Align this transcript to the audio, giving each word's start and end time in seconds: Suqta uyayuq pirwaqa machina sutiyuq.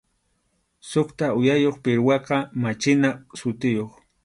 Suqta 0.91 1.27
uyayuq 1.39 1.77
pirwaqa 1.83 2.37
machina 2.63 3.09
sutiyuq. 3.39 3.91